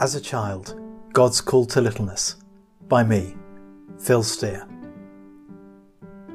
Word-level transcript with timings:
As 0.00 0.14
a 0.14 0.20
Child 0.22 0.80
God's 1.12 1.42
Call 1.42 1.66
to 1.66 1.80
Littleness 1.82 2.36
by 2.88 3.02
me, 3.02 3.34
Phil 3.98 4.22
Steer. 4.22 4.66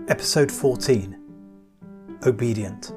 Episode 0.08 0.52
14 0.52 1.20
Obedient. 2.28 2.94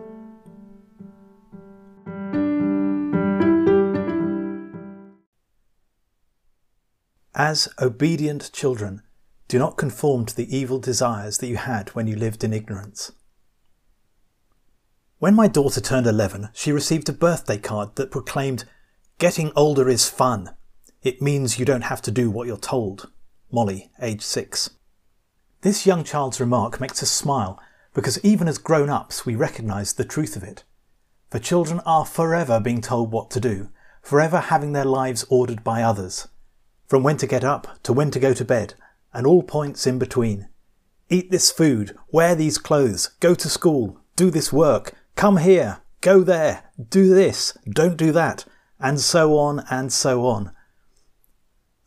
As 7.35 7.71
obedient 7.81 8.53
children, 8.53 9.01
do 9.49 9.59
not 9.59 9.79
conform 9.79 10.27
to 10.27 10.37
the 10.37 10.55
evil 10.55 10.79
desires 10.79 11.39
that 11.39 11.47
you 11.47 11.57
had 11.57 11.89
when 11.95 12.07
you 12.07 12.15
lived 12.15 12.45
in 12.45 12.53
ignorance. 12.53 13.13
When 15.19 15.35
my 15.35 15.49
daughter 15.49 15.81
turned 15.81 16.07
11, 16.07 16.51
she 16.53 16.73
received 16.73 17.09
a 17.09 17.15
birthday 17.15 17.57
card 17.57 17.97
that 17.97 18.11
proclaimed, 18.11 18.67
Getting 19.19 19.51
older 19.57 19.89
is 19.89 20.11
fun. 20.11 20.51
It 21.03 21.23
means 21.23 21.59
you 21.59 21.65
don't 21.65 21.83
have 21.83 22.03
to 22.03 22.11
do 22.11 22.31
what 22.31 22.47
you're 22.47 22.57
told. 22.57 23.11
Molly, 23.51 23.91
age 24.03 24.23
6. 24.23 24.71
This 25.63 25.87
young 25.87 26.05
child's 26.05 26.41
remark 26.41 26.81
makes 26.81 27.03
us 27.03 27.11
smile 27.11 27.61
because 27.95 28.23
even 28.25 28.49
as 28.49 28.59
grown 28.59 28.91
ups 28.91 29.25
we 29.25 29.35
recognise 29.35 29.93
the 29.93 30.05
truth 30.05 30.37
of 30.37 30.43
it. 30.43 30.65
For 31.31 31.39
children 31.39 31.81
are 31.87 32.05
forever 32.05 32.61
being 32.61 32.81
told 32.81 33.13
what 33.13 33.31
to 33.33 33.41
do, 33.41 33.71
forever 34.03 34.39
having 34.39 34.73
their 34.73 34.85
lives 34.85 35.25
ordered 35.29 35.63
by 35.65 35.83
others. 35.83 36.29
From 36.87 37.03
when 37.03 37.17
to 37.19 37.27
get 37.27 37.45
up 37.45 37.83
to 37.83 37.93
when 37.93 38.11
to 38.13 38.21
go 38.21 38.35
to 38.35 38.45
bed, 38.45 38.75
and 39.13 39.27
all 39.27 39.43
points 39.43 39.87
in 39.87 39.99
between. 39.99 40.49
Eat 41.09 41.31
this 41.31 41.51
food, 41.51 41.97
wear 42.11 42.35
these 42.35 42.59
clothes, 42.59 43.11
go 43.21 43.35
to 43.35 43.49
school, 43.49 44.01
do 44.17 44.31
this 44.31 44.53
work, 44.53 44.95
come 45.17 45.39
here, 45.39 45.81
go 46.01 46.23
there, 46.23 46.65
do 46.91 47.15
this, 47.15 47.57
don't 47.69 47.97
do 47.97 48.13
that, 48.13 48.45
and 48.79 49.01
so 49.01 49.37
on 49.37 49.65
and 49.71 49.93
so 49.93 50.27
on. 50.27 50.53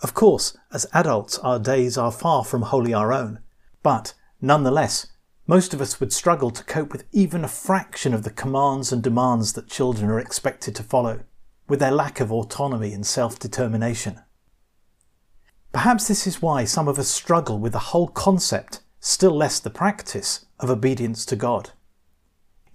Of 0.01 0.13
course, 0.15 0.57
as 0.73 0.87
adults, 0.93 1.37
our 1.39 1.59
days 1.59 1.97
are 1.97 2.11
far 2.11 2.43
from 2.43 2.63
wholly 2.63 2.93
our 2.93 3.13
own, 3.13 3.39
but 3.83 4.13
nonetheless, 4.41 5.07
most 5.45 5.73
of 5.73 5.81
us 5.81 5.99
would 5.99 6.11
struggle 6.11 6.49
to 6.51 6.63
cope 6.63 6.91
with 6.91 7.05
even 7.11 7.43
a 7.43 7.47
fraction 7.47 8.13
of 8.13 8.23
the 8.23 8.31
commands 8.31 8.91
and 8.91 9.03
demands 9.03 9.53
that 9.53 9.67
children 9.67 10.09
are 10.09 10.19
expected 10.19 10.75
to 10.75 10.83
follow, 10.83 11.23
with 11.67 11.79
their 11.79 11.91
lack 11.91 12.19
of 12.19 12.31
autonomy 12.31 12.93
and 12.93 13.05
self 13.05 13.37
determination. 13.37 14.19
Perhaps 15.71 16.07
this 16.07 16.25
is 16.25 16.41
why 16.41 16.63
some 16.65 16.87
of 16.87 16.97
us 16.97 17.07
struggle 17.07 17.59
with 17.59 17.73
the 17.73 17.91
whole 17.91 18.07
concept, 18.07 18.81
still 18.99 19.35
less 19.35 19.59
the 19.59 19.69
practice, 19.69 20.45
of 20.59 20.69
obedience 20.69 21.25
to 21.25 21.35
God. 21.35 21.71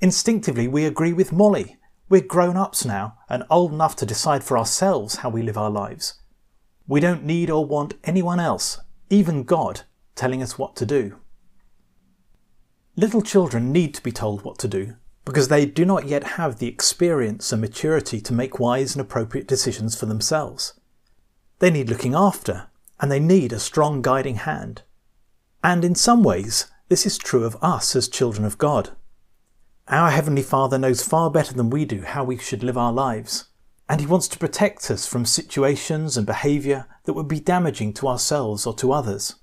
Instinctively, 0.00 0.68
we 0.68 0.84
agree 0.84 1.12
with 1.12 1.32
Molly. 1.32 1.76
We're 2.08 2.20
grown 2.20 2.56
ups 2.56 2.84
now 2.84 3.18
and 3.28 3.44
old 3.50 3.72
enough 3.72 3.96
to 3.96 4.06
decide 4.06 4.44
for 4.44 4.56
ourselves 4.56 5.16
how 5.16 5.30
we 5.30 5.42
live 5.42 5.58
our 5.58 5.70
lives. 5.70 6.14
We 6.88 7.00
don't 7.00 7.24
need 7.24 7.50
or 7.50 7.64
want 7.64 7.94
anyone 8.04 8.38
else, 8.38 8.78
even 9.10 9.42
God, 9.42 9.82
telling 10.14 10.42
us 10.42 10.58
what 10.58 10.76
to 10.76 10.86
do. 10.86 11.18
Little 12.96 13.22
children 13.22 13.72
need 13.72 13.94
to 13.94 14.02
be 14.02 14.12
told 14.12 14.42
what 14.42 14.58
to 14.58 14.68
do 14.68 14.96
because 15.24 15.48
they 15.48 15.66
do 15.66 15.84
not 15.84 16.06
yet 16.06 16.24
have 16.38 16.58
the 16.58 16.68
experience 16.68 17.52
and 17.52 17.60
maturity 17.60 18.20
to 18.20 18.32
make 18.32 18.60
wise 18.60 18.94
and 18.94 19.00
appropriate 19.00 19.48
decisions 19.48 19.98
for 19.98 20.06
themselves. 20.06 20.74
They 21.58 21.70
need 21.70 21.88
looking 21.88 22.14
after 22.14 22.68
and 23.00 23.10
they 23.10 23.20
need 23.20 23.52
a 23.52 23.58
strong 23.58 24.00
guiding 24.00 24.36
hand. 24.36 24.82
And 25.64 25.84
in 25.84 25.96
some 25.96 26.22
ways, 26.22 26.66
this 26.88 27.04
is 27.04 27.18
true 27.18 27.44
of 27.44 27.56
us 27.60 27.96
as 27.96 28.08
children 28.08 28.44
of 28.46 28.56
God. 28.56 28.90
Our 29.88 30.10
Heavenly 30.10 30.42
Father 30.42 30.78
knows 30.78 31.02
far 31.02 31.30
better 31.30 31.52
than 31.52 31.70
we 31.70 31.84
do 31.84 32.02
how 32.02 32.22
we 32.24 32.38
should 32.38 32.62
live 32.62 32.78
our 32.78 32.92
lives, 32.92 33.46
and 33.88 34.00
He 34.00 34.06
wants 34.06 34.28
to 34.28 34.38
protect 34.38 34.90
us 34.90 35.06
from 35.06 35.24
situations 35.24 36.16
and 36.16 36.26
behaviour 36.26 36.86
that 37.04 37.12
would 37.12 37.28
be 37.28 37.40
damaging 37.40 37.92
to 37.94 38.08
ourselves 38.08 38.66
or 38.66 38.74
to 38.74 38.92
others. 38.92 39.36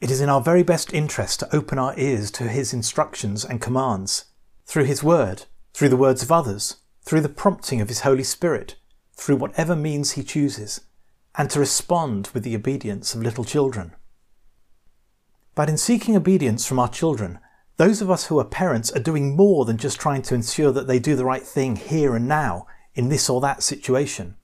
It 0.00 0.10
is 0.10 0.20
in 0.20 0.28
our 0.28 0.40
very 0.40 0.62
best 0.62 0.92
interest 0.94 1.40
to 1.40 1.56
open 1.56 1.78
our 1.78 1.98
ears 1.98 2.30
to 2.32 2.44
His 2.44 2.72
instructions 2.72 3.44
and 3.44 3.60
commands, 3.60 4.26
through 4.64 4.84
His 4.84 5.02
Word, 5.02 5.46
through 5.74 5.88
the 5.88 5.96
words 5.96 6.22
of 6.22 6.30
others, 6.30 6.76
through 7.02 7.22
the 7.22 7.28
prompting 7.28 7.80
of 7.80 7.88
His 7.88 8.00
Holy 8.00 8.22
Spirit, 8.22 8.76
through 9.14 9.36
whatever 9.36 9.74
means 9.74 10.12
He 10.12 10.22
chooses, 10.22 10.82
and 11.36 11.50
to 11.50 11.60
respond 11.60 12.30
with 12.32 12.44
the 12.44 12.54
obedience 12.54 13.14
of 13.14 13.22
little 13.22 13.44
children. 13.44 13.94
But 15.56 15.68
in 15.68 15.76
seeking 15.76 16.14
obedience 16.14 16.66
from 16.66 16.78
our 16.78 16.88
children, 16.88 17.40
those 17.78 18.00
of 18.00 18.10
us 18.10 18.26
who 18.26 18.38
are 18.38 18.44
parents 18.44 18.92
are 18.92 19.00
doing 19.00 19.34
more 19.34 19.64
than 19.64 19.76
just 19.76 20.00
trying 20.00 20.22
to 20.22 20.34
ensure 20.34 20.70
that 20.70 20.86
they 20.86 21.00
do 21.00 21.16
the 21.16 21.24
right 21.24 21.42
thing 21.42 21.74
here 21.74 22.14
and 22.14 22.28
now 22.28 22.66
in 22.94 23.08
this 23.08 23.28
or 23.28 23.40
that 23.40 23.62
situation. 23.62 24.36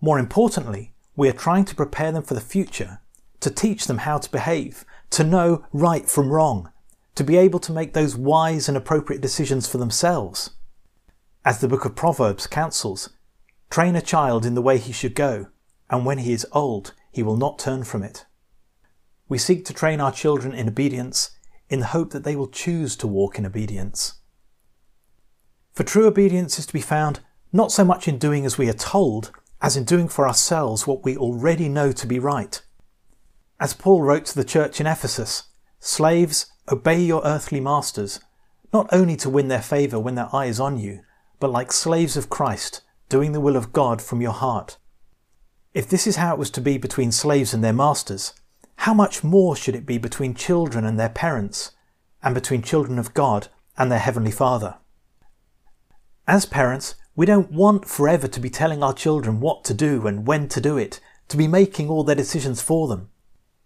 More 0.00 0.18
importantly, 0.18 0.94
we 1.16 1.28
are 1.28 1.32
trying 1.32 1.64
to 1.66 1.74
prepare 1.74 2.12
them 2.12 2.22
for 2.22 2.34
the 2.34 2.40
future, 2.40 3.00
to 3.40 3.50
teach 3.50 3.86
them 3.86 3.98
how 3.98 4.18
to 4.18 4.30
behave, 4.30 4.84
to 5.10 5.24
know 5.24 5.64
right 5.72 6.08
from 6.08 6.30
wrong, 6.30 6.70
to 7.14 7.24
be 7.24 7.36
able 7.36 7.58
to 7.60 7.72
make 7.72 7.92
those 7.92 8.16
wise 8.16 8.68
and 8.68 8.76
appropriate 8.76 9.20
decisions 9.20 9.66
for 9.66 9.78
themselves. 9.78 10.50
As 11.44 11.60
the 11.60 11.68
book 11.68 11.84
of 11.84 11.96
Proverbs 11.96 12.46
counsels, 12.46 13.10
train 13.70 13.96
a 13.96 14.02
child 14.02 14.46
in 14.46 14.54
the 14.54 14.62
way 14.62 14.78
he 14.78 14.92
should 14.92 15.14
go, 15.14 15.48
and 15.88 16.06
when 16.06 16.18
he 16.18 16.32
is 16.32 16.46
old, 16.52 16.94
he 17.10 17.22
will 17.22 17.36
not 17.36 17.58
turn 17.58 17.84
from 17.84 18.02
it. 18.02 18.24
We 19.28 19.38
seek 19.38 19.64
to 19.66 19.74
train 19.74 20.00
our 20.00 20.12
children 20.12 20.54
in 20.54 20.68
obedience 20.68 21.30
in 21.68 21.80
the 21.80 21.86
hope 21.86 22.10
that 22.10 22.24
they 22.24 22.36
will 22.36 22.48
choose 22.48 22.96
to 22.96 23.06
walk 23.06 23.38
in 23.38 23.46
obedience. 23.46 24.14
For 25.72 25.84
true 25.84 26.06
obedience 26.06 26.58
is 26.58 26.66
to 26.66 26.72
be 26.72 26.80
found 26.80 27.20
not 27.52 27.72
so 27.72 27.84
much 27.84 28.06
in 28.06 28.18
doing 28.18 28.46
as 28.46 28.58
we 28.58 28.68
are 28.68 28.74
told, 28.74 29.32
as 29.60 29.76
in 29.76 29.84
doing 29.84 30.08
for 30.08 30.26
ourselves 30.26 30.86
what 30.86 31.04
we 31.04 31.16
already 31.16 31.68
know 31.68 31.92
to 31.92 32.06
be 32.06 32.18
right. 32.18 32.62
As 33.58 33.74
Paul 33.74 34.02
wrote 34.02 34.24
to 34.26 34.34
the 34.34 34.44
church 34.44 34.80
in 34.80 34.86
Ephesus, 34.86 35.44
Slaves, 35.80 36.46
obey 36.70 37.00
your 37.00 37.22
earthly 37.24 37.60
masters, 37.60 38.20
not 38.72 38.88
only 38.92 39.16
to 39.16 39.30
win 39.30 39.48
their 39.48 39.62
favour 39.62 39.98
when 39.98 40.14
their 40.14 40.34
eye 40.34 40.46
is 40.46 40.60
on 40.60 40.78
you, 40.78 41.00
but 41.40 41.50
like 41.50 41.72
slaves 41.72 42.16
of 42.16 42.30
Christ, 42.30 42.82
doing 43.08 43.32
the 43.32 43.40
will 43.40 43.56
of 43.56 43.72
God 43.72 44.00
from 44.00 44.20
your 44.20 44.32
heart. 44.32 44.78
If 45.74 45.88
this 45.88 46.06
is 46.06 46.16
how 46.16 46.34
it 46.34 46.38
was 46.38 46.50
to 46.52 46.60
be 46.60 46.78
between 46.78 47.12
slaves 47.12 47.52
and 47.52 47.64
their 47.64 47.72
masters, 47.72 48.34
how 48.76 48.94
much 48.94 49.24
more 49.24 49.56
should 49.56 49.74
it 49.74 49.86
be 49.86 49.98
between 49.98 50.34
children 50.34 50.84
and 50.84 50.98
their 50.98 51.08
parents, 51.08 51.72
and 52.22 52.34
between 52.34 52.62
children 52.62 52.98
of 52.98 53.14
God 53.14 53.48
and 53.76 53.90
their 53.90 53.98
Heavenly 53.98 54.30
Father? 54.30 54.76
As 56.26 56.46
parents, 56.46 56.94
we 57.16 57.26
don't 57.26 57.50
want 57.50 57.86
forever 57.86 58.28
to 58.28 58.40
be 58.40 58.50
telling 58.50 58.82
our 58.82 58.94
children 58.94 59.40
what 59.40 59.64
to 59.64 59.74
do 59.74 60.06
and 60.06 60.26
when 60.26 60.48
to 60.48 60.60
do 60.60 60.76
it, 60.76 61.00
to 61.28 61.36
be 61.36 61.48
making 61.48 61.88
all 61.88 62.04
their 62.04 62.14
decisions 62.14 62.62
for 62.62 62.88
them. 62.88 63.10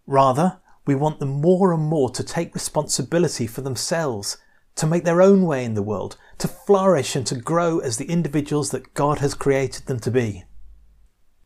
Rather, 0.06 0.58
we 0.86 0.94
want 0.94 1.18
them 1.18 1.40
more 1.40 1.72
and 1.72 1.82
more 1.82 2.10
to 2.10 2.22
take 2.22 2.54
responsibility 2.54 3.46
for 3.46 3.60
themselves, 3.60 4.38
to 4.76 4.86
make 4.86 5.04
their 5.04 5.22
own 5.22 5.42
way 5.44 5.64
in 5.64 5.74
the 5.74 5.82
world, 5.82 6.16
to 6.38 6.48
flourish 6.48 7.14
and 7.16 7.26
to 7.26 7.36
grow 7.36 7.78
as 7.78 7.96
the 7.96 8.10
individuals 8.10 8.70
that 8.70 8.92
God 8.94 9.18
has 9.20 9.34
created 9.34 9.86
them 9.86 10.00
to 10.00 10.10
be. 10.10 10.44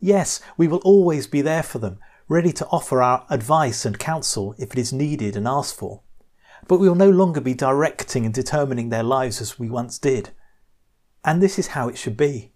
Yes, 0.00 0.40
we 0.56 0.68
will 0.68 0.78
always 0.78 1.26
be 1.26 1.42
there 1.42 1.62
for 1.62 1.78
them, 1.78 1.98
ready 2.28 2.52
to 2.52 2.66
offer 2.68 3.02
our 3.02 3.26
advice 3.30 3.84
and 3.84 3.98
counsel 3.98 4.54
if 4.58 4.72
it 4.72 4.78
is 4.78 4.92
needed 4.92 5.36
and 5.36 5.46
asked 5.46 5.76
for. 5.76 6.02
But 6.66 6.78
we 6.78 6.88
will 6.88 6.94
no 6.94 7.10
longer 7.10 7.40
be 7.40 7.54
directing 7.54 8.24
and 8.24 8.34
determining 8.34 8.88
their 8.88 9.02
lives 9.02 9.40
as 9.40 9.58
we 9.58 9.68
once 9.68 9.98
did. 9.98 10.30
And 11.28 11.42
this 11.42 11.58
is 11.58 11.66
how 11.68 11.90
it 11.90 11.98
should 11.98 12.16
be. 12.16 12.52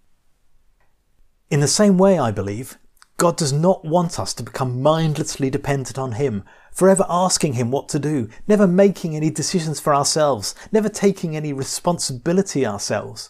In 1.51 1.61
the 1.61 1.69
same 1.69 1.99
way, 1.99 2.19
I 2.19 2.31
believe, 2.31 2.79
God 3.19 3.37
does 3.37 3.53
not 3.53 3.85
want 3.85 4.19
us 4.19 4.33
to 4.33 4.43
become 4.43 4.81
mindlessly 4.81 5.51
dependent 5.51 5.99
on 5.99 6.13
Him, 6.13 6.43
forever 6.73 7.05
asking 7.07 7.53
Him 7.53 7.71
what 7.71 7.91
to 7.91 7.99
do, 7.99 8.31
never 8.49 8.67
making 8.67 9.15
any 9.15 9.29
decisions 9.29 9.79
for 9.79 9.95
ourselves, 9.95 10.55
never 10.73 10.89
taking 10.89 11.37
any 11.37 11.53
responsibility 11.53 12.65
ourselves. 12.65 13.29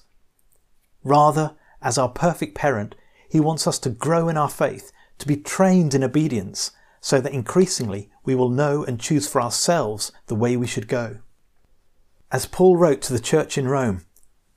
Rather, 1.03 1.57
as 1.83 1.99
our 1.99 2.09
perfect 2.09 2.55
parent, 2.55 2.95
He 3.29 3.41
wants 3.41 3.67
us 3.67 3.81
to 3.81 3.91
grow 3.91 4.29
in 4.29 4.37
our 4.37 4.49
faith, 4.49 4.93
to 5.19 5.27
be 5.27 5.35
trained 5.35 5.93
in 5.93 6.05
obedience, 6.05 6.71
so 7.01 7.21
that 7.21 7.33
increasingly 7.33 8.13
we 8.25 8.37
will 8.37 8.49
know 8.49 8.85
and 8.85 9.01
choose 9.01 9.27
for 9.27 9.43
ourselves 9.43 10.13
the 10.29 10.37
way 10.37 10.57
we 10.57 10.69
should 10.69 10.87
go. 10.87 11.19
As 12.31 12.47
Paul 12.47 12.77
wrote 12.77 13.03
to 13.03 13.13
the 13.13 13.19
church 13.19 13.59
in 13.59 13.67
Rome, 13.67 14.05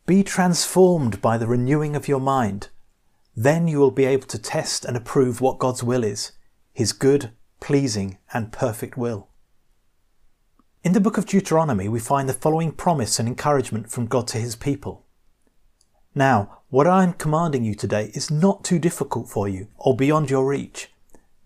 be 0.05 0.23
transformed 0.23 1.19
by 1.19 1.35
the 1.35 1.47
renewing 1.47 1.95
of 1.95 2.07
your 2.07 2.19
mind. 2.19 2.69
Then 3.35 3.67
you 3.67 3.79
will 3.79 3.91
be 3.91 4.05
able 4.05 4.27
to 4.27 4.37
test 4.37 4.85
and 4.85 4.95
approve 4.95 5.41
what 5.41 5.57
God's 5.57 5.83
will 5.83 6.03
is, 6.03 6.31
his 6.73 6.93
good, 6.93 7.31
pleasing, 7.59 8.19
and 8.31 8.51
perfect 8.51 8.97
will. 8.97 9.29
In 10.83 10.93
the 10.93 10.99
book 10.99 11.17
of 11.17 11.25
Deuteronomy, 11.25 11.89
we 11.89 11.99
find 11.99 12.29
the 12.29 12.33
following 12.33 12.71
promise 12.71 13.17
and 13.17 13.27
encouragement 13.27 13.89
from 13.89 14.05
God 14.05 14.27
to 14.27 14.37
his 14.37 14.55
people. 14.55 15.07
Now, 16.13 16.59
what 16.69 16.85
I 16.85 17.03
am 17.03 17.13
commanding 17.13 17.65
you 17.65 17.73
today 17.73 18.11
is 18.13 18.29
not 18.29 18.63
too 18.63 18.77
difficult 18.77 19.27
for 19.27 19.47
you 19.49 19.69
or 19.75 19.95
beyond 19.95 20.29
your 20.29 20.45
reach. 20.45 20.91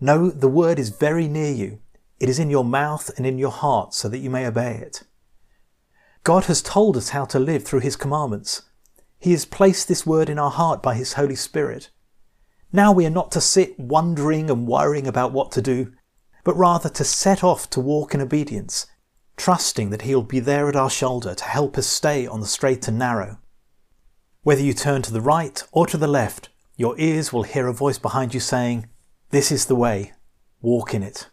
No, 0.01 0.29
the 0.29 0.50
word 0.50 0.77
is 0.77 0.89
very 0.89 1.29
near 1.29 1.53
you. 1.53 1.79
It 2.19 2.27
is 2.27 2.39
in 2.39 2.50
your 2.50 2.65
mouth 2.65 3.09
and 3.15 3.25
in 3.25 3.38
your 3.38 3.51
heart 3.51 3.94
so 3.94 4.09
that 4.09 4.17
you 4.17 4.29
may 4.29 4.45
obey 4.45 4.75
it. 4.75 5.03
God 6.29 6.45
has 6.45 6.61
told 6.61 6.95
us 6.95 7.09
how 7.09 7.25
to 7.25 7.39
live 7.39 7.63
through 7.63 7.79
His 7.79 7.95
commandments. 7.95 8.61
He 9.17 9.31
has 9.31 9.45
placed 9.45 9.87
this 9.87 10.05
word 10.05 10.29
in 10.29 10.37
our 10.37 10.51
heart 10.51 10.83
by 10.83 10.93
His 10.93 11.13
Holy 11.13 11.33
Spirit. 11.33 11.89
Now 12.71 12.91
we 12.91 13.07
are 13.07 13.09
not 13.09 13.31
to 13.31 13.41
sit 13.41 13.79
wondering 13.79 14.51
and 14.51 14.67
worrying 14.67 15.07
about 15.07 15.31
what 15.31 15.51
to 15.53 15.61
do, 15.63 15.91
but 16.43 16.55
rather 16.55 16.87
to 16.87 17.03
set 17.03 17.43
off 17.43 17.67
to 17.71 17.79
walk 17.79 18.13
in 18.13 18.21
obedience, 18.21 18.85
trusting 19.37 19.89
that 19.89 20.03
He 20.03 20.13
will 20.13 20.21
be 20.21 20.39
there 20.39 20.69
at 20.69 20.75
our 20.75 20.91
shoulder 20.91 21.33
to 21.33 21.43
help 21.45 21.79
us 21.79 21.87
stay 21.87 22.27
on 22.27 22.41
the 22.41 22.45
straight 22.45 22.87
and 22.87 22.99
narrow. 22.99 23.39
Whether 24.43 24.61
you 24.61 24.73
turn 24.73 25.01
to 25.01 25.11
the 25.11 25.21
right 25.21 25.63
or 25.71 25.87
to 25.87 25.97
the 25.97 26.05
left, 26.05 26.49
your 26.77 26.93
ears 26.99 27.33
will 27.33 27.41
hear 27.41 27.65
a 27.65 27.73
voice 27.73 27.97
behind 27.97 28.35
you 28.35 28.39
saying, 28.39 28.87
This 29.31 29.51
is 29.51 29.65
the 29.65 29.73
way, 29.73 30.13
walk 30.61 30.93
in 30.93 31.01
it. 31.01 31.27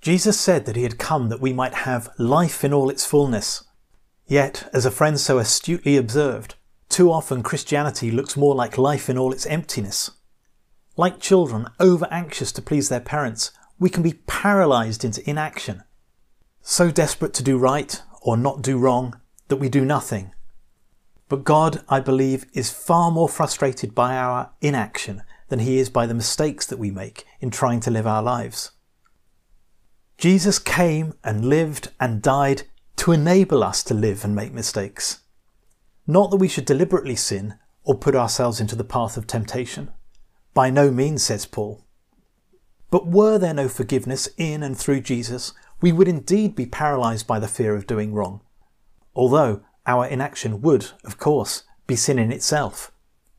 Jesus 0.00 0.38
said 0.38 0.64
that 0.66 0.76
He 0.76 0.84
had 0.84 0.98
come 0.98 1.28
that 1.28 1.40
we 1.40 1.52
might 1.52 1.74
have 1.74 2.10
life 2.18 2.64
in 2.64 2.72
all 2.72 2.90
its 2.90 3.04
fullness. 3.04 3.64
Yet, 4.26 4.68
as 4.72 4.84
a 4.84 4.90
friend 4.90 5.18
so 5.18 5.38
astutely 5.38 5.96
observed, 5.96 6.54
too 6.88 7.10
often 7.10 7.42
Christianity 7.42 8.10
looks 8.10 8.36
more 8.36 8.54
like 8.54 8.78
life 8.78 9.08
in 9.08 9.18
all 9.18 9.32
its 9.32 9.46
emptiness. 9.46 10.10
Like 10.96 11.20
children 11.20 11.68
over 11.78 12.06
anxious 12.10 12.52
to 12.52 12.62
please 12.62 12.88
their 12.88 13.00
parents, 13.00 13.52
we 13.78 13.90
can 13.90 14.02
be 14.02 14.20
paralysed 14.26 15.04
into 15.04 15.28
inaction. 15.28 15.82
So 16.62 16.90
desperate 16.90 17.34
to 17.34 17.42
do 17.42 17.56
right 17.56 18.00
or 18.20 18.36
not 18.36 18.62
do 18.62 18.78
wrong 18.78 19.20
that 19.48 19.56
we 19.56 19.68
do 19.68 19.84
nothing. 19.84 20.32
But 21.28 21.44
God, 21.44 21.82
I 21.88 22.00
believe, 22.00 22.46
is 22.52 22.70
far 22.70 23.10
more 23.10 23.28
frustrated 23.28 23.94
by 23.94 24.16
our 24.16 24.50
inaction 24.60 25.22
than 25.48 25.60
he 25.60 25.78
is 25.78 25.90
by 25.90 26.06
the 26.06 26.14
mistakes 26.14 26.66
that 26.66 26.78
we 26.78 26.90
make 26.90 27.24
in 27.40 27.50
trying 27.50 27.80
to 27.80 27.90
live 27.90 28.06
our 28.06 28.22
lives. 28.22 28.72
Jesus 30.18 30.58
came 30.58 31.14
and 31.22 31.44
lived 31.44 31.90
and 32.00 32.20
died 32.20 32.62
to 32.96 33.12
enable 33.12 33.62
us 33.62 33.84
to 33.84 33.94
live 33.94 34.24
and 34.24 34.34
make 34.34 34.52
mistakes. 34.52 35.20
Not 36.08 36.32
that 36.32 36.38
we 36.38 36.48
should 36.48 36.64
deliberately 36.64 37.14
sin 37.14 37.54
or 37.84 37.96
put 37.96 38.16
ourselves 38.16 38.60
into 38.60 38.74
the 38.74 38.82
path 38.82 39.16
of 39.16 39.28
temptation. 39.28 39.92
By 40.54 40.70
no 40.70 40.90
means, 40.90 41.22
says 41.22 41.46
Paul. 41.46 41.84
But 42.90 43.06
were 43.06 43.38
there 43.38 43.54
no 43.54 43.68
forgiveness 43.68 44.28
in 44.36 44.64
and 44.64 44.76
through 44.76 45.02
Jesus, 45.02 45.52
we 45.80 45.92
would 45.92 46.08
indeed 46.08 46.56
be 46.56 46.66
paralysed 46.66 47.28
by 47.28 47.38
the 47.38 47.46
fear 47.46 47.76
of 47.76 47.86
doing 47.86 48.12
wrong. 48.12 48.40
Although 49.14 49.60
our 49.86 50.04
inaction 50.04 50.60
would, 50.62 50.88
of 51.04 51.18
course, 51.18 51.62
be 51.86 51.94
sin 51.94 52.18
in 52.18 52.32
itself, 52.32 52.90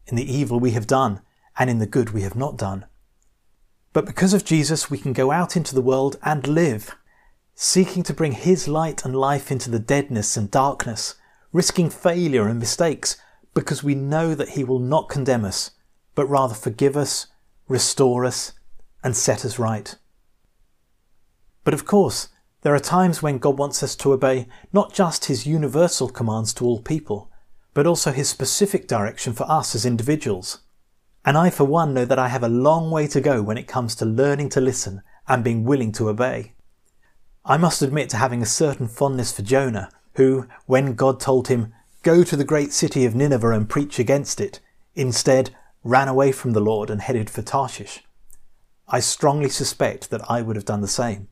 in 0.07 0.15
the 0.15 0.33
evil 0.33 0.61
we 0.61 0.71
have 0.71 0.87
done 0.87 1.19
and 1.57 1.69
in 1.69 1.79
the 1.79 1.85
good 1.85 2.11
we 2.11 2.21
have 2.21 2.37
not 2.37 2.57
done. 2.57 2.85
But 3.99 4.05
because 4.05 4.33
of 4.33 4.45
Jesus, 4.45 4.89
we 4.89 4.97
can 4.97 5.11
go 5.11 5.29
out 5.29 5.57
into 5.57 5.75
the 5.75 5.81
world 5.81 6.17
and 6.23 6.47
live, 6.47 6.95
seeking 7.53 8.01
to 8.03 8.13
bring 8.13 8.31
His 8.31 8.65
light 8.65 9.03
and 9.03 9.13
life 9.13 9.51
into 9.51 9.69
the 9.69 9.77
deadness 9.77 10.37
and 10.37 10.49
darkness, 10.49 11.15
risking 11.51 11.89
failure 11.89 12.47
and 12.47 12.59
mistakes, 12.59 13.17
because 13.53 13.83
we 13.83 13.95
know 13.95 14.35
that 14.35 14.51
He 14.51 14.63
will 14.63 14.79
not 14.79 15.09
condemn 15.09 15.43
us, 15.43 15.71
but 16.15 16.27
rather 16.27 16.53
forgive 16.55 16.95
us, 16.95 17.27
restore 17.67 18.23
us, 18.23 18.53
and 19.03 19.17
set 19.17 19.43
us 19.43 19.59
right. 19.59 19.97
But 21.65 21.73
of 21.73 21.83
course, 21.83 22.29
there 22.61 22.73
are 22.73 22.79
times 22.79 23.21
when 23.21 23.37
God 23.37 23.57
wants 23.57 23.83
us 23.83 23.97
to 23.97 24.13
obey 24.13 24.47
not 24.71 24.93
just 24.93 25.25
His 25.25 25.45
universal 25.45 26.07
commands 26.07 26.53
to 26.53 26.63
all 26.63 26.79
people, 26.81 27.29
but 27.73 27.85
also 27.85 28.13
His 28.13 28.29
specific 28.29 28.87
direction 28.87 29.33
for 29.33 29.43
us 29.51 29.75
as 29.75 29.85
individuals. 29.85 30.59
And 31.29 31.37
I, 31.37 31.51
for 31.51 31.63
one, 31.63 31.93
know 31.93 32.05
that 32.05 32.17
I 32.17 32.29
have 32.29 32.41
a 32.41 32.49
long 32.49 32.89
way 32.89 33.05
to 33.05 33.21
go 33.21 33.43
when 33.43 33.59
it 33.59 33.67
comes 33.67 33.93
to 33.93 34.03
learning 34.03 34.49
to 34.49 34.59
listen 34.59 35.03
and 35.27 35.43
being 35.43 35.63
willing 35.63 35.91
to 35.91 36.09
obey. 36.09 36.55
I 37.45 37.55
must 37.55 37.83
admit 37.83 38.09
to 38.09 38.17
having 38.17 38.41
a 38.41 38.47
certain 38.47 38.87
fondness 38.87 39.31
for 39.31 39.43
Jonah, 39.43 39.91
who, 40.15 40.47
when 40.65 40.95
God 40.95 41.19
told 41.19 41.47
him, 41.47 41.71
Go 42.01 42.23
to 42.23 42.35
the 42.35 42.43
great 42.43 42.73
city 42.73 43.05
of 43.05 43.13
Nineveh 43.13 43.51
and 43.51 43.69
preach 43.69 43.99
against 43.99 44.41
it, 44.41 44.59
instead 44.95 45.55
ran 45.83 46.07
away 46.07 46.31
from 46.31 46.53
the 46.53 46.59
Lord 46.59 46.89
and 46.89 46.99
headed 46.99 47.29
for 47.29 47.43
Tarshish. 47.43 48.03
I 48.87 48.99
strongly 48.99 49.49
suspect 49.49 50.09
that 50.09 50.27
I 50.27 50.41
would 50.41 50.55
have 50.55 50.65
done 50.65 50.81
the 50.81 50.87
same. 50.87 51.27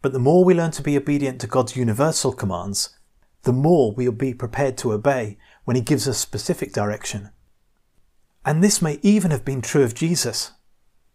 But 0.00 0.12
the 0.12 0.18
more 0.18 0.44
we 0.44 0.52
learn 0.52 0.72
to 0.72 0.82
be 0.82 0.96
obedient 0.96 1.40
to 1.42 1.46
God's 1.46 1.76
universal 1.76 2.32
commands, 2.32 2.98
the 3.44 3.52
more 3.52 3.92
we 3.92 4.08
will 4.08 4.16
be 4.16 4.34
prepared 4.34 4.76
to 4.78 4.92
obey 4.92 5.38
when 5.62 5.76
He 5.76 5.82
gives 5.82 6.08
us 6.08 6.18
specific 6.18 6.72
direction. 6.72 7.30
And 8.44 8.62
this 8.62 8.82
may 8.82 8.98
even 9.02 9.30
have 9.30 9.44
been 9.44 9.62
true 9.62 9.84
of 9.84 9.94
Jesus. 9.94 10.52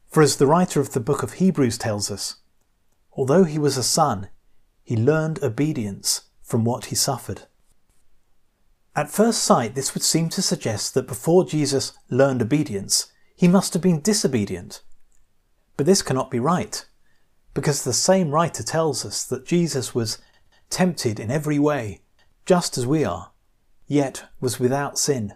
For 0.07 0.23
as 0.23 0.37
the 0.37 0.47
writer 0.47 0.79
of 0.79 0.93
the 0.93 0.99
book 0.99 1.23
of 1.23 1.33
Hebrews 1.33 1.77
tells 1.77 2.09
us, 2.09 2.37
although 3.11 3.43
he 3.43 3.59
was 3.59 3.77
a 3.77 3.83
son, 3.83 4.29
he 4.83 4.95
learned 4.95 5.43
obedience 5.43 6.21
from 6.41 6.63
what 6.63 6.85
he 6.85 6.95
suffered. 6.95 7.41
At 8.95 9.11
first 9.11 9.43
sight, 9.43 9.75
this 9.75 9.93
would 9.93 10.03
seem 10.03 10.29
to 10.29 10.41
suggest 10.41 10.93
that 10.93 11.07
before 11.07 11.45
Jesus 11.45 11.91
learned 12.09 12.41
obedience, 12.41 13.11
he 13.35 13.47
must 13.47 13.73
have 13.73 13.81
been 13.81 14.01
disobedient. 14.01 14.81
But 15.75 15.85
this 15.85 16.01
cannot 16.01 16.31
be 16.31 16.39
right, 16.39 16.83
because 17.53 17.83
the 17.83 17.93
same 17.93 18.31
writer 18.31 18.63
tells 18.63 19.05
us 19.05 19.23
that 19.25 19.45
Jesus 19.45 19.93
was 19.93 20.17
tempted 20.69 21.19
in 21.19 21.29
every 21.29 21.59
way, 21.59 22.01
just 22.45 22.77
as 22.77 22.87
we 22.87 23.03
are, 23.03 23.31
yet 23.85 24.23
was 24.39 24.59
without 24.59 24.97
sin. 24.97 25.33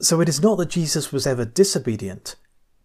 So 0.00 0.20
it 0.20 0.28
is 0.28 0.40
not 0.40 0.58
that 0.58 0.70
Jesus 0.70 1.12
was 1.12 1.26
ever 1.26 1.44
disobedient, 1.44 2.36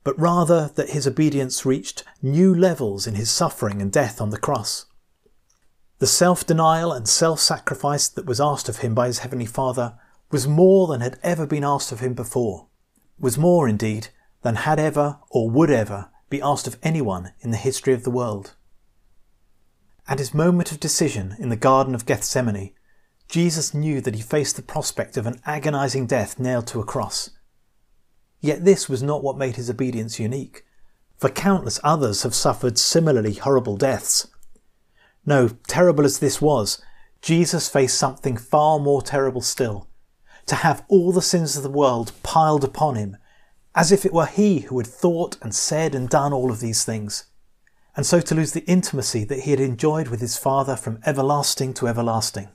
but 0.04 0.20
rather 0.20 0.72
that 0.76 0.90
his 0.90 1.08
obedience 1.08 1.66
reached 1.66 2.04
new 2.22 2.54
levels 2.54 3.06
in 3.06 3.16
his 3.16 3.30
suffering 3.30 3.82
and 3.82 3.92
death 3.92 4.20
on 4.20 4.32
the 4.32 4.40
cross. 4.40 4.86
The 6.00 6.08
self 6.08 6.46
denial 6.46 6.92
and 6.92 7.08
self 7.08 7.40
sacrifice 7.40 8.08
that 8.10 8.26
was 8.26 8.42
asked 8.42 8.68
of 8.68 8.80
him 8.80 8.96
by 8.96 9.08
his 9.08 9.20
Heavenly 9.20 9.46
Father 9.46 9.98
was 10.32 10.48
more 10.48 10.88
than 10.88 11.02
had 11.02 11.20
ever 11.22 11.46
been 11.46 11.64
asked 11.64 11.92
of 11.92 12.00
him 12.00 12.16
before, 12.16 12.68
was 13.20 13.38
more 13.38 13.70
indeed 13.70 14.08
than 14.42 14.56
had 14.56 14.80
ever 14.80 15.20
or 15.30 15.50
would 15.50 15.70
ever 15.70 16.10
be 16.30 16.42
asked 16.42 16.66
of 16.68 16.78
anyone 16.82 17.32
in 17.42 17.52
the 17.52 17.58
history 17.58 17.94
of 17.94 18.04
the 18.04 18.12
world. 18.12 18.56
At 20.08 20.20
his 20.20 20.34
moment 20.34 20.72
of 20.72 20.80
decision 20.80 21.36
in 21.38 21.50
the 21.50 21.56
Garden 21.56 21.94
of 21.94 22.08
Gethsemane, 22.08 22.74
Jesus 23.34 23.74
knew 23.74 24.00
that 24.00 24.14
he 24.14 24.22
faced 24.22 24.58
the 24.58 24.62
prospect 24.62 25.18
of 25.18 25.26
an 25.26 25.42
agonizing 25.44 26.06
death 26.06 26.38
nailed 26.38 26.68
to 26.68 26.80
a 26.80 26.86
cross. 26.86 27.32
Yet 28.42 28.64
this 28.64 28.88
was 28.88 29.02
not 29.02 29.24
what 29.24 29.40
made 29.40 29.56
his 29.56 29.72
obedience 29.72 30.20
unique, 30.20 30.64
for 31.18 31.30
countless 31.30 31.80
others 31.84 32.22
have 32.22 32.36
suffered 32.36 32.78
similarly 32.78 33.34
horrible 33.34 33.76
deaths. 33.76 34.28
No, 35.26 35.50
terrible 35.68 36.06
as 36.06 36.20
this 36.20 36.44
was, 36.44 36.80
Jesus 37.24 37.68
faced 37.68 37.98
something 37.98 38.38
far 38.38 38.78
more 38.78 39.02
terrible 39.02 39.42
still 39.42 39.88
to 40.46 40.54
have 40.54 40.86
all 40.88 41.12
the 41.12 41.20
sins 41.20 41.58
of 41.58 41.64
the 41.64 41.72
world 41.72 42.12
piled 42.22 42.64
upon 42.64 42.94
him, 42.94 43.18
as 43.74 43.92
if 43.92 44.06
it 44.06 44.14
were 44.14 44.28
he 44.28 44.60
who 44.60 44.78
had 44.78 44.86
thought 44.86 45.38
and 45.42 45.56
said 45.56 45.96
and 45.96 46.08
done 46.08 46.34
all 46.34 46.52
of 46.52 46.60
these 46.60 46.86
things, 46.86 47.26
and 47.96 48.06
so 48.06 48.22
to 48.22 48.36
lose 48.36 48.52
the 48.52 48.66
intimacy 48.66 49.24
that 49.24 49.40
he 49.40 49.50
had 49.50 49.60
enjoyed 49.60 50.10
with 50.10 50.22
his 50.22 50.38
Father 50.38 50.76
from 50.76 51.00
everlasting 51.04 51.74
to 51.74 51.88
everlasting. 51.88 52.50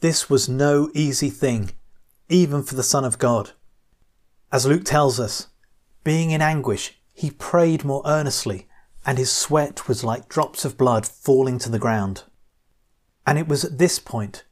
This 0.00 0.28
was 0.28 0.48
no 0.48 0.90
easy 0.94 1.30
thing, 1.30 1.70
even 2.28 2.62
for 2.62 2.74
the 2.74 2.82
Son 2.82 3.04
of 3.04 3.18
God. 3.18 3.52
As 4.52 4.66
Luke 4.66 4.84
tells 4.84 5.18
us, 5.18 5.48
being 6.04 6.30
in 6.30 6.42
anguish, 6.42 7.00
he 7.12 7.30
prayed 7.30 7.84
more 7.84 8.02
earnestly, 8.04 8.68
and 9.06 9.16
his 9.16 9.32
sweat 9.32 9.88
was 9.88 10.04
like 10.04 10.28
drops 10.28 10.64
of 10.64 10.76
blood 10.76 11.06
falling 11.06 11.58
to 11.60 11.70
the 11.70 11.78
ground. 11.78 12.24
And 13.26 13.38
it 13.38 13.48
was 13.48 13.64
at 13.64 13.78
this 13.78 13.98
point, 13.98 14.44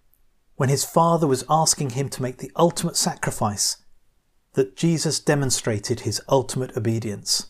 when 0.57 0.69
his 0.69 0.85
Father 0.85 1.27
was 1.27 1.45
asking 1.51 1.91
him 1.91 2.09
to 2.09 2.23
make 2.23 2.39
the 2.39 2.51
ultimate 2.57 2.97
sacrifice, 2.97 3.79
that 4.55 4.77
Jesus 4.77 5.21
demonstrated 5.21 6.01
his 6.01 6.23
ultimate 6.29 6.77
obedience. 6.77 7.49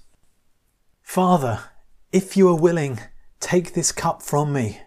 Father, 1.02 1.60
if 2.12 2.36
you 2.36 2.48
are 2.48 2.56
willing, 2.56 2.98
take 3.40 3.74
this 3.74 3.92
cup 3.92 4.22
from 4.22 4.52
me. 4.52 4.80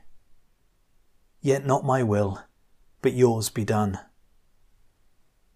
Yet 1.41 1.65
not 1.65 1.85
my 1.85 2.03
will, 2.03 2.43
but 3.01 3.13
yours 3.13 3.49
be 3.49 3.63
done. 3.63 3.99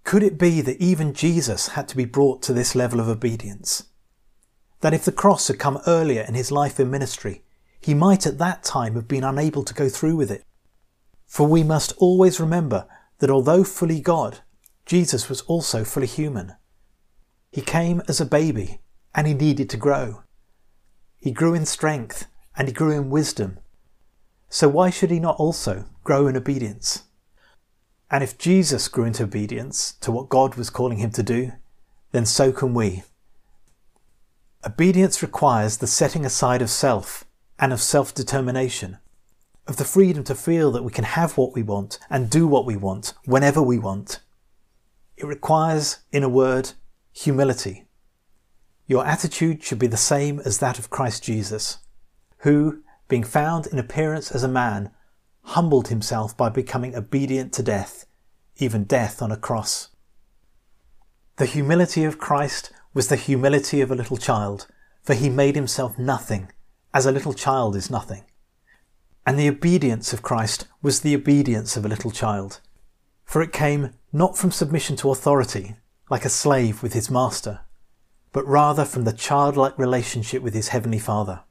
Could 0.04 0.24
it 0.24 0.38
be 0.38 0.62
that 0.62 0.82
even 0.82 1.14
Jesus 1.14 1.70
had 1.70 1.88
to 1.90 1.98
be 1.98 2.06
brought 2.06 2.42
to 2.44 2.54
this 2.54 2.76
level 2.76 3.00
of 3.00 3.08
obedience? 3.08 3.84
That 4.82 4.94
if 4.94 5.06
the 5.06 5.12
cross 5.12 5.48
had 5.48 5.60
come 5.60 5.80
earlier 5.86 6.24
in 6.28 6.34
his 6.34 6.52
life 6.52 6.80
and 6.80 6.90
ministry, 6.90 7.44
he 7.80 7.94
might 7.94 8.26
at 8.26 8.38
that 8.40 8.64
time 8.64 8.96
have 8.96 9.08
been 9.08 9.24
unable 9.24 9.64
to 9.64 9.74
go 9.74 9.90
through 9.90 10.16
with 10.16 10.32
it. 10.32 10.44
For 11.28 11.48
we 11.48 11.64
must 11.64 11.94
always 11.98 12.40
remember 12.40 12.88
that 13.20 13.30
although 13.30 13.64
fully 13.64 14.02
God, 14.02 14.40
Jesus 14.86 15.30
was 15.30 15.42
also 15.42 15.84
fully 15.84 16.08
human. 16.08 16.56
He 17.52 17.62
came 17.62 18.02
as 18.08 18.20
a 18.20 18.26
baby 18.26 18.82
and 19.14 19.28
he 19.28 19.34
needed 19.34 19.70
to 19.70 19.78
grow. 19.78 20.24
He 21.20 21.32
grew 21.32 21.54
in 21.54 21.66
strength 21.66 22.26
and 22.56 22.68
he 22.68 22.74
grew 22.74 22.92
in 22.92 23.10
wisdom. 23.10 23.60
So 24.50 24.68
why 24.68 24.90
should 24.90 25.12
he 25.12 25.20
not 25.20 25.38
also 25.38 25.86
grow 26.04 26.28
in 26.28 26.36
obedience? 26.36 27.04
And 28.12 28.26
if 28.26 28.38
Jesus 28.38 28.90
grew 28.90 29.06
into 29.06 29.24
obedience 29.24 29.94
to 30.02 30.12
what 30.12 30.28
God 30.28 30.56
was 30.56 30.70
calling 30.70 30.98
him 30.98 31.12
to 31.12 31.24
do, 31.24 31.54
then 32.12 32.26
so 32.26 32.52
can 32.52 32.74
we. 32.74 33.04
Obedience 34.66 35.24
requires 35.24 35.78
the 35.78 35.88
setting 35.88 36.26
aside 36.26 36.62
of 36.62 36.70
self 36.70 37.24
and 37.58 37.72
of 37.72 37.82
self 37.82 38.14
determination, 38.14 38.98
of 39.66 39.78
the 39.78 39.86
freedom 39.86 40.26
to 40.26 40.36
feel 40.36 40.72
that 40.72 40.84
we 40.84 40.92
can 40.92 41.06
have 41.06 41.38
what 41.38 41.56
we 41.56 41.64
want 41.64 42.00
and 42.10 42.30
do 42.30 42.46
what 42.48 42.66
we 42.66 42.76
want 42.76 43.14
whenever 43.24 43.62
we 43.62 43.80
want. 43.80 44.20
It 45.16 45.26
requires, 45.26 46.00
in 46.12 46.24
a 46.24 46.30
word, 46.30 46.74
humility. 47.14 47.86
Your 48.88 49.06
attitude 49.06 49.64
should 49.64 49.80
be 49.80 49.88
the 49.88 49.96
same 49.96 50.42
as 50.42 50.58
that 50.58 50.78
of 50.78 50.90
Christ 50.90 51.24
Jesus, 51.24 51.78
who, 52.40 52.84
being 53.08 53.24
found 53.24 53.68
in 53.68 53.80
appearance 53.80 54.32
as 54.32 54.44
a 54.44 54.50
man, 54.50 54.92
humbled 55.44 55.88
himself 55.88 56.36
by 56.36 56.50
becoming 56.50 56.96
obedient 56.96 57.54
to 57.54 57.64
death, 57.64 58.06
even 58.58 58.84
death 58.84 59.22
on 59.22 59.32
a 59.32 59.38
cross. 59.38 59.90
The 61.38 61.46
humility 61.46 62.04
of 62.04 62.20
Christ 62.20 62.72
was 62.94 63.08
the 63.08 63.16
humility 63.16 63.82
of 63.82 63.92
a 63.92 63.96
little 63.96 64.18
child, 64.18 64.68
for 65.04 65.14
he 65.14 65.30
made 65.30 65.56
himself 65.56 65.98
nothing, 65.98 66.52
as 66.94 67.06
a 67.06 67.12
little 67.12 67.34
child 67.34 67.76
is 67.76 67.90
nothing. 67.90 68.24
And 69.26 69.38
the 69.38 69.48
obedience 69.48 70.14
of 70.14 70.22
Christ 70.22 70.68
was 70.82 71.02
the 71.02 71.16
obedience 71.16 71.78
of 71.78 71.86
a 71.86 71.90
little 71.90 72.12
child, 72.12 72.60
for 73.24 73.42
it 73.42 73.54
came 73.54 73.94
not 74.12 74.38
from 74.38 74.52
submission 74.52 74.96
to 74.98 75.12
authority, 75.12 75.78
like 76.10 76.26
a 76.26 76.30
slave 76.30 76.84
with 76.84 76.94
his 76.94 77.10
master, 77.10 77.62
but 78.34 78.46
rather 78.46 78.84
from 78.84 79.04
the 79.04 79.14
childlike 79.14 79.78
relationship 79.78 80.44
with 80.44 80.54
his 80.54 80.70
heavenly 80.70 81.00
Father. 81.00 81.42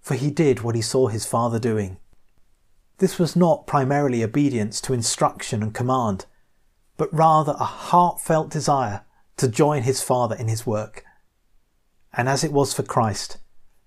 For 0.00 0.14
he 0.14 0.30
did 0.30 0.60
what 0.60 0.74
he 0.74 0.82
saw 0.82 1.08
his 1.08 1.26
Father 1.26 1.58
doing. 1.58 1.98
This 2.98 3.18
was 3.18 3.34
not 3.34 3.66
primarily 3.66 4.22
obedience 4.22 4.80
to 4.82 4.92
instruction 4.92 5.62
and 5.62 5.74
command, 5.74 6.26
but 6.96 7.12
rather 7.12 7.52
a 7.52 7.64
heartfelt 7.64 8.50
desire 8.50 9.04
to 9.38 9.48
join 9.48 9.82
his 9.82 10.02
Father 10.02 10.36
in 10.36 10.48
his 10.48 10.66
work. 10.66 11.04
And 12.12 12.28
as 12.28 12.44
it 12.44 12.52
was 12.52 12.72
for 12.72 12.82
Christ, 12.82 13.38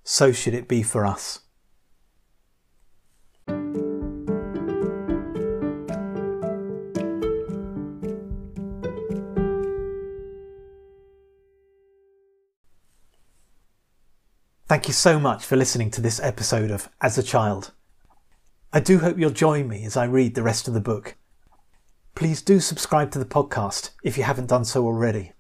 so 0.04 0.32
should 0.32 0.54
it 0.54 0.68
be 0.68 0.84
for 0.84 1.06
us. 1.06 1.40
Thank 14.68 14.88
you 14.88 14.94
so 14.94 15.20
much 15.20 15.46
for 15.46 15.56
listening 15.56 15.92
to 15.92 16.02
this 16.02 16.20
episode 16.20 16.72
of 16.72 16.90
As 17.00 17.20
a 17.20 17.24
Child. 17.24 17.72
I 18.76 18.82
do 18.82 19.00
hope 19.00 19.18
you'll 19.18 19.30
join 19.30 19.70
me 19.70 19.86
as 19.86 19.96
I 19.96 20.04
read 20.04 20.36
the 20.36 20.44
rest 20.44 20.68
of 20.68 20.74
the 20.74 20.82
book. 20.82 21.16
Please 22.14 22.42
do 22.42 22.60
subscribe 22.60 23.10
to 23.12 23.20
the 23.20 23.24
podcast 23.24 23.92
if 24.04 24.18
you 24.18 24.24
haven't 24.24 24.50
done 24.50 24.66
so 24.66 24.84
already. 24.84 25.32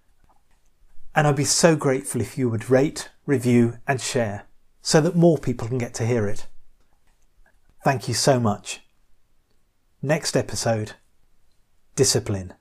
And 1.13 1.27
I'd 1.27 1.35
be 1.35 1.43
so 1.43 1.75
grateful 1.75 2.21
if 2.21 2.37
you 2.37 2.49
would 2.49 2.69
rate, 2.69 3.09
review, 3.25 3.79
and 3.85 3.99
share 3.99 4.45
so 4.81 5.01
that 5.01 5.17
more 5.17 5.37
people 5.37 5.67
can 5.67 5.77
get 5.77 5.93
to 5.95 6.05
hear 6.05 6.29
it. 6.29 6.47
Thank 7.83 8.07
you 8.07 8.13
so 8.13 8.39
much. 8.39 8.83
Next 10.01 10.37
episode 10.37 10.93
Discipline. 11.97 12.53